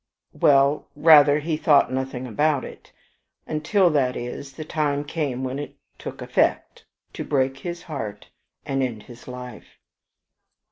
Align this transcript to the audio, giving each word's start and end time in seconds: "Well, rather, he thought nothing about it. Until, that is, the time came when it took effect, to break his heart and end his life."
"Well, 0.33 0.87
rather, 0.95 1.37
he 1.37 1.57
thought 1.57 1.93
nothing 1.93 2.25
about 2.25 2.65
it. 2.65 2.91
Until, 3.45 3.91
that 3.91 4.15
is, 4.17 4.53
the 4.53 4.65
time 4.65 5.03
came 5.03 5.43
when 5.43 5.59
it 5.59 5.75
took 5.99 6.23
effect, 6.23 6.85
to 7.13 7.23
break 7.23 7.59
his 7.59 7.83
heart 7.83 8.29
and 8.65 8.81
end 8.81 9.03
his 9.03 9.27
life." 9.27 9.77